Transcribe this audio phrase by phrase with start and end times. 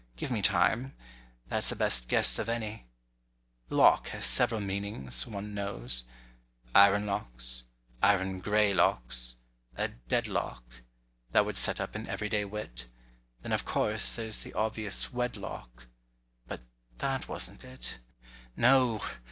[0.15, 2.87] Give me time—that's the best guess of any—
[3.69, 6.05] "Lock" has several meanings, one knows.
[6.73, 10.81] Iron locks—iron gray locks—a "deadlock"—
[11.33, 12.87] That would set up an everyday wit:
[13.43, 15.85] Then of course there's the obvious "wedlock;"
[16.47, 16.61] But
[16.97, 17.99] that wasn't it.
[18.57, 19.03] No!